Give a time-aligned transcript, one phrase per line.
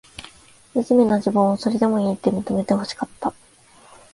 [0.73, 3.35] みじめな自分を、それでもいいって、認めてほしかった。